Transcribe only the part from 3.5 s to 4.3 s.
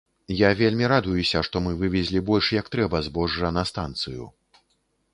на станцыю.